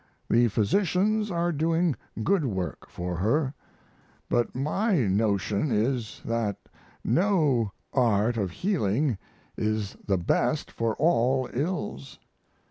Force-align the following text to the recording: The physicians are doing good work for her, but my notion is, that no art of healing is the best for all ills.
The 0.31 0.47
physicians 0.47 1.29
are 1.29 1.51
doing 1.51 1.95
good 2.23 2.43
work 2.43 2.89
for 2.89 3.17
her, 3.17 3.53
but 4.29 4.55
my 4.55 4.95
notion 5.05 5.69
is, 5.71 6.21
that 6.25 6.57
no 7.03 7.71
art 7.93 8.35
of 8.35 8.49
healing 8.49 9.19
is 9.55 9.95
the 10.07 10.17
best 10.17 10.71
for 10.71 10.95
all 10.95 11.47
ills. 11.53 12.17